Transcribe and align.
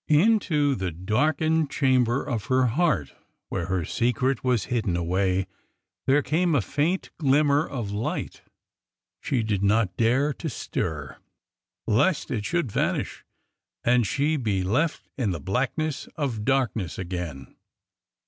Into 0.07 0.73
the 0.73 0.89
darkened 0.91 1.69
chamber 1.69 2.23
of 2.23 2.45
her 2.45 2.65
heart, 2.65 3.13
where 3.49 3.67
her 3.67 3.85
secret 3.85 4.43
was 4.43 4.63
hidden 4.73 4.97
away, 4.97 5.45
there 6.07 6.23
came 6.23 6.55
a 6.55 6.59
262 6.61 6.79
ORDER 6.79 6.87
NO. 6.87 7.29
11 7.29 7.47
faint 7.51 7.51
glimmer 7.51 7.67
of 7.67 7.91
light. 7.91 8.41
She 9.19 9.43
did 9.43 9.61
not 9.61 9.95
dare 9.97 10.33
to 10.33 10.49
stir, 10.49 11.17
lest 11.85 12.31
it 12.31 12.45
should 12.45 12.71
vanish 12.71 13.23
and 13.83 14.07
she 14.07 14.37
be 14.37 14.63
left 14.63 15.07
in 15.19 15.29
the 15.29 15.39
blackness 15.39 16.07
of 16.15 16.45
darkness 16.45 16.97
again. 16.97 17.55